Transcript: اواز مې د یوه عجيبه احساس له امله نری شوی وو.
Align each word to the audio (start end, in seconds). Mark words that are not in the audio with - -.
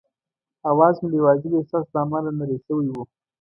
اواز 0.71 0.95
مې 1.01 1.07
د 1.11 1.13
یوه 1.19 1.29
عجيبه 1.35 1.57
احساس 1.59 1.85
له 1.93 1.99
امله 2.03 2.31
نری 2.39 2.57
شوی 2.65 2.87
وو. 2.89 3.03